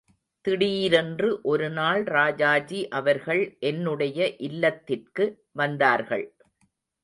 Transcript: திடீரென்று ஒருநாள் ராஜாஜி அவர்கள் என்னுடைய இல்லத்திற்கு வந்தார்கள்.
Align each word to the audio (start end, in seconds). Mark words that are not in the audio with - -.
திடீரென்று 0.45 1.39
ஒருநாள் 1.43 2.03
ராஜாஜி 2.03 2.87
அவர்கள் 2.87 3.57
என்னுடைய 3.59 4.35
இல்லத்திற்கு 4.39 5.25
வந்தார்கள். 5.51 6.27